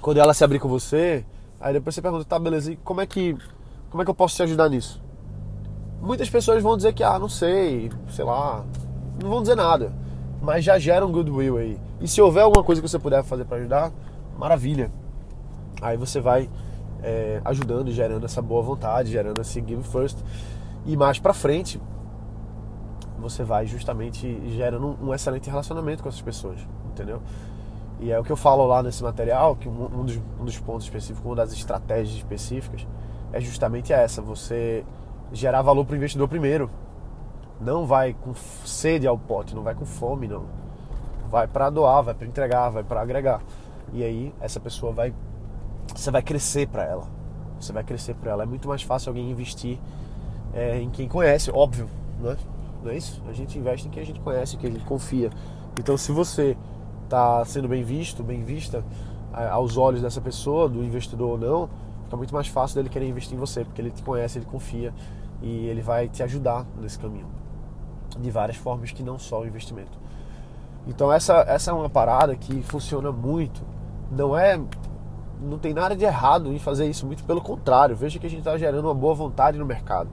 quando 0.00 0.18
ela 0.18 0.34
se 0.34 0.42
abrir 0.42 0.58
com 0.58 0.68
você, 0.68 1.24
aí 1.60 1.72
depois 1.72 1.94
você 1.94 2.02
pergunta, 2.02 2.24
tá, 2.24 2.38
beleza, 2.38 2.72
e 2.72 2.76
como 2.76 3.00
é 3.00 3.06
que, 3.06 3.36
como 3.90 4.02
é 4.02 4.04
que 4.04 4.10
eu 4.10 4.14
posso 4.14 4.36
te 4.36 4.42
ajudar 4.42 4.68
nisso? 4.68 5.02
Muitas 6.00 6.30
pessoas 6.30 6.62
vão 6.62 6.76
dizer 6.76 6.94
que, 6.94 7.02
ah, 7.02 7.18
não 7.18 7.28
sei, 7.28 7.90
sei 8.10 8.24
lá, 8.24 8.64
não 9.22 9.28
vão 9.28 9.42
dizer 9.42 9.54
nada, 9.54 9.92
mas 10.40 10.64
já 10.64 10.78
gera 10.78 11.06
um 11.06 11.12
goodwill 11.12 11.58
aí. 11.58 11.78
E 12.00 12.08
se 12.08 12.20
houver 12.22 12.42
alguma 12.42 12.64
coisa 12.64 12.80
que 12.80 12.88
você 12.88 12.98
puder 12.98 13.22
fazer 13.22 13.44
para 13.44 13.58
ajudar, 13.58 13.92
maravilha. 14.38 14.90
Aí 15.82 15.96
você 15.96 16.20
vai 16.20 16.48
é, 17.02 17.40
ajudando, 17.44 17.90
gerando 17.90 18.24
essa 18.24 18.40
boa 18.40 18.62
vontade, 18.62 19.10
gerando 19.10 19.40
esse 19.40 19.60
give 19.60 19.82
first. 19.82 20.18
E 20.86 20.96
mais 20.96 21.18
para 21.18 21.34
frente, 21.34 21.80
você 23.18 23.44
vai 23.44 23.66
justamente 23.66 24.40
gerando 24.48 24.96
um 25.02 25.12
excelente 25.12 25.50
relacionamento 25.50 26.02
com 26.02 26.08
essas 26.08 26.22
pessoas, 26.22 26.58
entendeu? 26.90 27.20
E 28.00 28.10
é 28.10 28.18
o 28.18 28.24
que 28.24 28.32
eu 28.32 28.36
falo 28.36 28.66
lá 28.66 28.82
nesse 28.82 29.02
material, 29.02 29.54
que 29.54 29.68
um 29.68 30.04
dos, 30.04 30.16
um 30.40 30.44
dos 30.44 30.58
pontos 30.58 30.84
específicos, 30.84 31.24
uma 31.24 31.36
das 31.36 31.52
estratégias 31.52 32.16
específicas, 32.16 32.86
é 33.30 33.40
justamente 33.40 33.92
essa: 33.92 34.22
você 34.22 34.84
gerar 35.32 35.62
valor 35.62 35.84
para 35.84 35.94
o 35.94 35.96
investidor 35.96 36.26
primeiro. 36.26 36.70
Não 37.60 37.84
vai 37.84 38.14
com 38.14 38.32
sede 38.64 39.06
ao 39.06 39.18
pote, 39.18 39.54
não 39.54 39.62
vai 39.62 39.74
com 39.74 39.84
fome, 39.84 40.26
não. 40.26 40.46
Vai 41.28 41.46
para 41.46 41.68
doar, 41.68 42.02
vai 42.02 42.14
para 42.14 42.26
entregar, 42.26 42.70
vai 42.70 42.82
para 42.82 43.02
agregar. 43.02 43.42
E 43.92 44.02
aí 44.02 44.34
essa 44.40 44.58
pessoa 44.58 44.92
vai, 44.92 45.12
você 45.94 46.10
vai 46.10 46.22
crescer 46.22 46.68
para 46.68 46.84
ela. 46.84 47.06
Você 47.60 47.70
vai 47.70 47.84
crescer 47.84 48.14
para 48.14 48.30
ela. 48.30 48.44
É 48.44 48.46
muito 48.46 48.66
mais 48.66 48.82
fácil 48.82 49.10
alguém 49.10 49.30
investir 49.30 49.78
é, 50.54 50.80
em 50.80 50.88
quem 50.88 51.06
conhece, 51.06 51.50
óbvio, 51.50 51.86
né? 52.18 52.34
Não 52.82 52.90
é 52.90 52.96
isso? 52.96 53.22
A 53.28 53.32
gente 53.34 53.58
investe 53.58 53.88
em 53.88 53.90
quem 53.90 54.02
a 54.02 54.06
gente 54.06 54.20
conhece, 54.20 54.56
em 54.56 54.58
quem 54.58 54.70
a 54.70 54.72
gente 54.72 54.86
confia. 54.86 55.30
Então, 55.78 55.98
se 55.98 56.12
você 56.12 56.56
está 57.10 57.44
sendo 57.44 57.66
bem 57.66 57.82
visto, 57.82 58.22
bem 58.22 58.42
vista 58.44 58.84
aos 59.50 59.76
olhos 59.76 60.00
dessa 60.00 60.20
pessoa, 60.20 60.68
do 60.68 60.82
investidor 60.82 61.30
ou 61.30 61.38
não, 61.38 61.68
fica 62.04 62.16
muito 62.16 62.32
mais 62.32 62.46
fácil 62.46 62.76
dele 62.76 62.88
querer 62.88 63.08
investir 63.08 63.34
em 63.34 63.38
você, 63.38 63.64
porque 63.64 63.80
ele 63.82 63.90
te 63.90 64.02
conhece, 64.02 64.38
ele 64.38 64.46
confia 64.46 64.94
e 65.42 65.66
ele 65.66 65.82
vai 65.82 66.08
te 66.08 66.22
ajudar 66.22 66.64
nesse 66.80 66.98
caminho 66.98 67.26
de 68.18 68.30
várias 68.30 68.56
formas 68.56 68.92
que 68.92 69.02
não 69.02 69.18
só 69.18 69.40
o 69.40 69.46
investimento. 69.46 69.98
Então 70.86 71.12
essa, 71.12 71.44
essa 71.46 71.70
é 71.70 71.74
uma 71.74 71.90
parada 71.90 72.34
que 72.36 72.62
funciona 72.62 73.12
muito. 73.12 73.62
Não 74.10 74.36
é 74.36 74.60
não 75.40 75.58
tem 75.58 75.72
nada 75.72 75.96
de 75.96 76.04
errado 76.04 76.52
em 76.52 76.58
fazer 76.58 76.86
isso, 76.86 77.06
muito 77.06 77.24
pelo 77.24 77.40
contrário. 77.40 77.96
Veja 77.96 78.18
que 78.18 78.26
a 78.26 78.30
gente 78.30 78.40
está 78.40 78.56
gerando 78.58 78.84
uma 78.84 78.94
boa 78.94 79.14
vontade 79.14 79.58
no 79.58 79.64
mercado. 79.64 80.10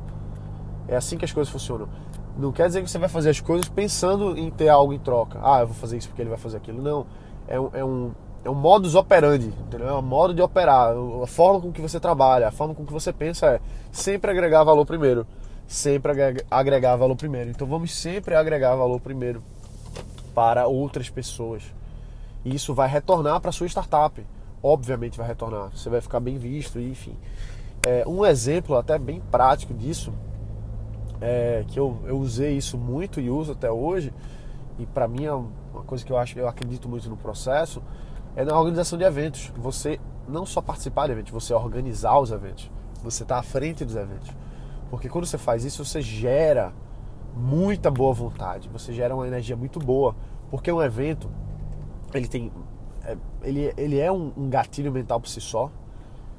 É 0.87 0.95
assim 0.95 1.17
que 1.17 1.25
as 1.25 1.31
coisas 1.33 1.51
funcionam. 1.51 1.89
Não 2.37 2.51
quer 2.51 2.67
dizer 2.67 2.83
que 2.83 2.89
você 2.89 2.99
vai 2.99 3.09
fazer 3.09 3.31
as 3.31 3.39
coisas 3.39 3.67
pensando 3.67 4.37
em 4.37 4.51
ter 4.51 4.69
algo 4.69 4.93
em 4.93 4.99
troca. 4.99 5.39
Ah, 5.41 5.61
eu 5.61 5.67
vou 5.67 5.75
fazer 5.75 5.97
isso 5.97 6.07
porque 6.07 6.21
ele 6.21 6.29
vai 6.29 6.37
fazer 6.37 6.57
aquilo. 6.57 6.81
Não. 6.81 7.07
É 7.47 7.59
um, 7.59 7.69
é 7.73 7.83
um, 7.83 8.11
é 8.45 8.49
um 8.49 8.53
modus 8.53 8.93
operandi, 8.93 9.47
entendeu? 9.47 9.89
É 9.89 9.93
um 9.93 10.01
modo 10.01 10.33
de 10.35 10.41
operar. 10.41 10.93
A 11.23 11.27
forma 11.27 11.59
com 11.59 11.71
que 11.71 11.81
você 11.81 11.99
trabalha, 11.99 12.47
a 12.47 12.51
forma 12.51 12.75
com 12.75 12.85
que 12.85 12.93
você 12.93 13.11
pensa 13.11 13.47
é 13.47 13.59
sempre 13.91 14.29
agregar 14.29 14.63
valor 14.63 14.85
primeiro. 14.85 15.25
Sempre 15.67 16.11
agregar 16.51 16.95
valor 16.95 17.15
primeiro. 17.15 17.49
Então 17.49 17.67
vamos 17.67 17.93
sempre 17.93 18.35
agregar 18.35 18.75
valor 18.75 18.99
primeiro 18.99 19.41
para 20.35 20.67
outras 20.67 21.09
pessoas. 21.09 21.63
E 22.45 22.53
isso 22.53 22.73
vai 22.73 22.87
retornar 22.87 23.41
para 23.41 23.51
sua 23.51 23.65
startup. 23.65 24.23
Obviamente 24.61 25.17
vai 25.17 25.27
retornar. 25.27 25.71
Você 25.75 25.89
vai 25.89 26.01
ficar 26.01 26.19
bem 26.19 26.37
visto, 26.37 26.79
enfim. 26.79 27.17
É, 27.83 28.03
um 28.07 28.23
exemplo 28.23 28.77
até 28.77 28.99
bem 28.99 29.21
prático 29.31 29.73
disso 29.73 30.13
é, 31.21 31.63
que 31.67 31.79
eu, 31.79 31.97
eu 32.05 32.17
usei 32.17 32.55
isso 32.57 32.77
muito 32.77 33.19
e 33.19 33.29
uso 33.29 33.51
até 33.51 33.71
hoje, 33.71 34.13
e 34.77 34.85
para 34.85 35.07
mim 35.07 35.25
é 35.25 35.33
uma 35.33 35.83
coisa 35.85 36.05
que 36.05 36.11
eu 36.11 36.17
acho, 36.17 36.37
eu 36.37 36.47
acredito 36.47 36.87
muito 36.87 37.09
no 37.09 37.17
processo, 37.17 37.81
é 38.35 38.45
na 38.45 38.57
organização 38.57 38.97
de 38.97 39.03
eventos. 39.03 39.51
Você 39.57 39.99
não 40.27 40.45
só 40.45 40.61
participar 40.61 41.07
de 41.07 41.13
eventos, 41.13 41.31
você 41.31 41.53
organizar 41.53 42.19
os 42.19 42.31
eventos. 42.31 42.69
Você 43.03 43.23
está 43.23 43.39
à 43.39 43.43
frente 43.43 43.83
dos 43.83 43.95
eventos. 43.95 44.29
Porque 44.89 45.09
quando 45.09 45.25
você 45.25 45.37
faz 45.37 45.63
isso, 45.63 45.83
você 45.83 46.01
gera 46.01 46.73
muita 47.35 47.89
boa 47.89 48.13
vontade, 48.13 48.69
você 48.69 48.93
gera 48.93 49.15
uma 49.15 49.27
energia 49.27 49.55
muito 49.55 49.79
boa. 49.79 50.15
Porque 50.51 50.71
um 50.71 50.81
evento, 50.81 51.29
ele 52.13 52.27
tem. 52.27 52.51
É, 53.03 53.17
ele, 53.43 53.73
ele 53.77 53.99
é 53.99 54.11
um, 54.11 54.31
um 54.37 54.49
gatilho 54.49 54.91
mental 54.91 55.19
por 55.19 55.29
si 55.29 55.41
só, 55.41 55.71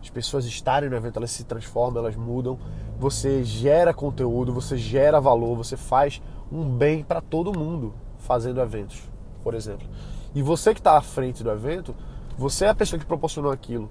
as 0.00 0.10
pessoas 0.10 0.44
estarem 0.44 0.88
no 0.88 0.96
evento, 0.96 1.16
elas 1.16 1.30
se 1.30 1.44
transformam, 1.44 2.00
elas 2.00 2.16
mudam. 2.16 2.58
Você 2.98 3.44
gera 3.44 3.94
conteúdo, 3.94 4.52
você 4.52 4.76
gera 4.76 5.20
valor, 5.20 5.56
você 5.56 5.76
faz 5.76 6.20
um 6.50 6.64
bem 6.64 7.04
para 7.04 7.20
todo 7.20 7.56
mundo 7.56 7.94
fazendo 8.18 8.60
eventos, 8.60 9.02
por 9.42 9.54
exemplo. 9.54 9.86
E 10.34 10.42
você 10.42 10.74
que 10.74 10.80
está 10.80 10.96
à 10.96 11.00
frente 11.00 11.44
do 11.44 11.50
evento, 11.50 11.94
você 12.36 12.64
é 12.64 12.68
a 12.68 12.74
pessoa 12.74 12.98
que 12.98 13.06
proporcionou 13.06 13.52
aquilo. 13.52 13.88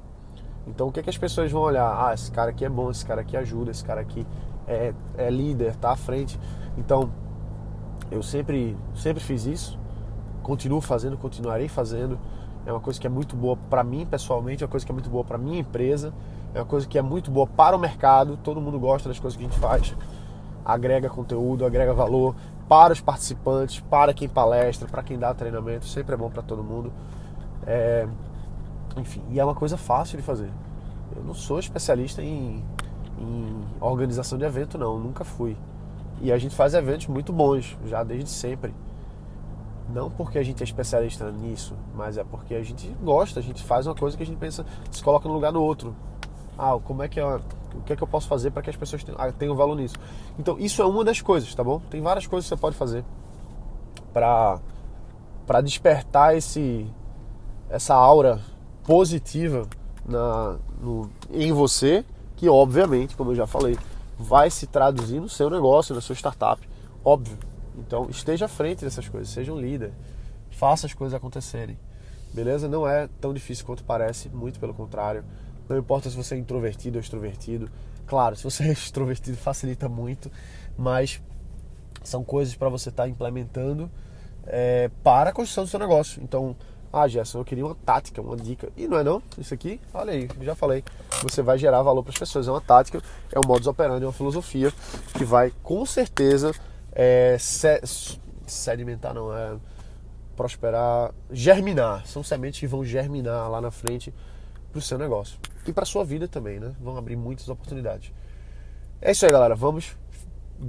Então 0.68 0.88
o 0.88 0.92
que, 0.92 1.00
é 1.00 1.04
que 1.04 1.10
as 1.10 1.18
pessoas 1.18 1.52
vão 1.52 1.62
olhar? 1.62 2.08
Ah, 2.08 2.14
esse 2.14 2.30
cara 2.32 2.50
aqui 2.52 2.66
é 2.66 2.70
bom, 2.70 2.92
esse 2.92 3.06
cara 3.06 3.22
aqui 3.22 3.38
ajuda, 3.38 3.72
esse 3.72 3.84
cara 3.84 4.02
aqui 4.02 4.28
é, 4.68 4.94
é 5.18 5.30
líder, 5.30 5.72
está 5.72 5.92
à 5.92 5.96
frente. 5.96 6.38
Então 6.78 7.10
eu 8.12 8.22
sempre, 8.22 8.76
sempre 8.94 9.24
fiz 9.24 9.46
isso, 9.46 9.80
continuo 10.44 10.82
fazendo, 10.82 11.18
continuarei 11.18 11.70
fazendo 11.70 12.20
é 12.68 12.72
uma 12.74 12.82
coisa 12.82 13.00
que 13.00 13.08
é 13.08 13.10
muito 13.10 13.34
boa 13.34 13.56
para 13.70 13.82
mim 13.82 14.06
pessoalmente, 14.06 14.62
é 14.62 14.66
uma 14.66 14.70
coisa 14.70 14.86
que 14.86 14.92
é 14.92 14.94
muito 14.94 15.10
boa 15.10 15.24
para 15.24 15.38
minha 15.38 15.58
empresa, 15.58 16.14
é 16.54 16.60
uma 16.60 16.66
coisa 16.66 16.88
que 16.88 16.98
é 16.98 17.02
muito 17.02 17.30
boa 17.30 17.48
para 17.48 17.76
o 17.76 17.80
mercado. 17.80 18.38
Todo 18.38 18.60
mundo 18.62 18.80
gosta 18.80 19.10
das 19.10 19.20
coisas 19.20 19.38
que 19.38 19.46
a 19.46 19.48
gente 19.48 19.60
faz, 19.60 19.96
agrega 20.66 21.10
conteúdo, 21.10 21.66
agrega 21.66 21.94
valor 21.94 22.36
para 22.68 22.92
os 22.92 23.00
participantes, 23.00 23.80
para 23.80 24.14
quem 24.14 24.28
palestra, 24.28 24.88
para 24.88 25.02
quem 25.02 25.18
dá 25.18 25.34
treinamento, 25.34 25.86
sempre 25.86 26.14
é 26.14 26.18
bom 26.18 26.30
para 26.30 26.42
todo 26.42 26.64
mundo. 26.64 26.92
É... 27.66 28.08
Enfim, 28.98 29.24
e 29.30 29.40
é 29.40 29.44
uma 29.44 29.56
coisa 29.56 29.78
fácil 29.78 30.18
de 30.18 30.24
fazer. 30.24 30.52
Eu 31.16 31.24
não 31.24 31.34
sou 31.34 31.60
especialista 31.60 32.22
em, 32.22 32.64
em 33.20 33.64
organização 33.80 34.38
de 34.38 34.44
evento, 34.44 34.78
não, 34.78 35.00
nunca 35.00 35.24
fui. 35.24 35.56
E 36.22 36.32
a 36.32 36.38
gente 36.38 36.56
faz 36.56 36.74
eventos 36.74 37.08
muito 37.08 37.32
bons, 37.32 37.78
já 37.86 38.04
desde 38.04 38.30
sempre. 38.30 38.74
Não 39.94 40.10
porque 40.10 40.38
a 40.38 40.44
gente 40.44 40.62
é 40.62 40.66
especialista 40.66 41.32
nisso, 41.32 41.74
mas 41.96 42.18
é 42.18 42.24
porque 42.24 42.56
a 42.56 42.64
gente 42.64 42.90
gosta, 43.02 43.40
a 43.40 43.44
gente 43.44 43.64
faz 43.64 43.88
uma 43.88 43.96
coisa 43.96 44.18
que 44.18 44.24
a 44.24 44.26
gente 44.26 44.38
pensa, 44.38 44.66
se 44.92 45.02
coloca 45.02 45.28
no 45.30 45.34
lugar 45.34 45.54
do 45.54 45.62
outro. 45.64 45.96
Ah, 46.58 46.78
como 46.84 47.04
é 47.04 47.08
que 47.08 47.20
é, 47.20 47.26
o 47.26 47.82
que 47.86 47.94
é 47.94 47.96
que 47.96 48.02
eu 48.02 48.08
posso 48.08 48.28
fazer 48.28 48.52
para 48.52 48.62
que 48.62 48.70
as 48.70 48.76
pessoas 48.76 49.04
tenham, 49.04 49.20
ah, 49.20 49.32
tenham 49.32 49.56
valor 49.56 49.76
nisso? 49.76 49.96
Então, 50.40 50.58
isso 50.58 50.82
é 50.82 50.86
uma 50.86 51.04
das 51.04 51.22
coisas, 51.22 51.54
tá 51.54 51.64
bom? 51.64 51.80
Tem 51.90 52.02
várias 52.02 52.26
coisas 52.26 52.50
que 52.50 52.56
você 52.56 52.60
pode 52.60 52.76
fazer 52.76 53.04
para 54.14 54.60
para 55.46 55.62
despertar 55.62 56.36
esse 56.36 56.86
essa 57.70 57.94
aura 57.96 58.42
positiva 58.84 59.68
na, 60.06 60.58
no, 60.82 61.10
em 61.32 61.52
você, 61.52 62.04
que 62.36 62.50
obviamente, 62.50 63.16
como 63.16 63.32
eu 63.32 63.36
já 63.36 63.46
falei, 63.46 63.78
vai 64.18 64.50
se 64.50 64.66
traduzir 64.66 65.20
no 65.20 65.30
seu 65.30 65.50
negócio, 65.50 65.94
na 65.94 66.02
sua 66.02 66.16
startup, 66.16 66.68
óbvio. 67.04 67.38
Então 67.78 68.08
esteja 68.10 68.46
à 68.46 68.48
frente 68.48 68.84
dessas 68.84 69.08
coisas, 69.08 69.30
seja 69.30 69.54
um 69.54 69.60
líder, 69.60 69.94
faça 70.50 70.88
as 70.88 70.94
coisas 70.94 71.14
acontecerem. 71.14 71.78
Beleza? 72.34 72.68
Não 72.68 72.88
é 72.88 73.08
tão 73.22 73.34
difícil 73.34 73.66
quanto 73.66 73.84
parece, 73.84 74.30
muito 74.30 74.60
pelo 74.60 74.74
contrário. 74.74 75.24
Não 75.68 75.78
importa 75.78 76.10
se 76.10 76.16
você 76.16 76.36
é 76.36 76.38
introvertido 76.38 76.98
ou 76.98 77.02
extrovertido. 77.02 77.70
Claro, 78.06 78.36
se 78.36 78.44
você 78.44 78.64
é 78.70 78.72
extrovertido 78.72 79.38
facilita 79.38 79.90
muito, 79.90 80.32
mas 80.78 81.22
são 82.04 82.24
coisas 82.24 82.56
para 82.56 82.70
você 82.70 82.90
estar 82.90 83.04
tá 83.04 83.10
implementando 83.10 83.90
é, 84.46 84.90
para 85.04 85.30
a 85.30 85.34
construção 85.34 85.66
do 85.66 85.70
seu 85.70 85.80
negócio. 85.80 86.22
Então, 86.24 86.56
ah, 86.92 87.08
Gerson, 87.08 87.40
eu 87.40 87.46
queria 87.46 87.66
uma 87.66 87.76
tática, 87.76 88.22
uma 88.22 88.38
dica. 88.38 88.70
E 88.78 88.88
não 88.88 88.98
é 88.98 89.04
não? 89.04 89.22
Isso 89.38 89.54
aqui, 89.54 89.80
olha 89.94 90.14
aí, 90.14 90.28
já 90.42 90.56
falei. 90.56 90.84
Você 91.24 91.42
vai 91.42 91.58
gerar 91.58 91.82
valor 91.82 92.02
para 92.02 92.12
as 92.12 92.18
pessoas. 92.18 92.48
É 92.48 92.52
uma 92.52 92.62
tática, 92.62 93.02
é 93.32 93.40
um 93.40 93.46
modus 93.46 93.68
operandi, 93.68 94.04
é 94.04 94.08
uma 94.08 94.14
filosofia 94.14 94.72
que 95.18 95.26
vai 95.26 95.52
com 95.62 95.86
certeza 95.86 96.54
é, 96.94 97.38
se, 97.40 97.82
sedimentar, 98.46 99.14
não, 99.14 99.36
é 99.36 99.58
prosperar, 100.36 101.14
germinar. 101.32 102.06
São 102.08 102.24
sementes 102.24 102.60
que 102.60 102.68
vão 102.68 102.86
germinar 102.86 103.50
lá 103.50 103.60
na 103.60 103.72
frente 103.72 104.14
para 104.78 104.80
o 104.80 104.82
seu 104.82 104.98
negócio. 104.98 105.40
E 105.66 105.74
para 105.74 105.86
sua 105.86 106.06
vida 106.06 106.28
também, 106.28 106.60
né? 106.60 106.74
Vão 106.80 106.98
abrir 106.98 107.16
muitas 107.16 107.50
oportunidades. 107.50 108.12
É 109.02 109.12
isso 109.12 109.26
aí, 109.26 109.32
galera. 109.32 109.56
Vamos 109.56 109.96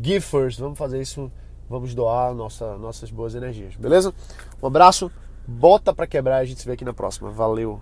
give 0.02 0.20
first, 0.20 0.58
vamos 0.58 0.78
fazer 0.78 1.00
isso, 1.00 1.30
vamos 1.68 1.94
doar 1.94 2.34
nossa, 2.34 2.76
nossas 2.76 3.10
boas 3.10 3.34
energias, 3.34 3.74
beleza? 3.76 4.12
Um 4.62 4.66
abraço, 4.66 5.10
bota 5.46 5.94
para 5.94 6.06
quebrar, 6.06 6.38
a 6.38 6.44
gente 6.44 6.60
se 6.60 6.66
vê 6.66 6.72
aqui 6.72 6.84
na 6.84 6.92
próxima. 6.92 7.30
Valeu! 7.30 7.80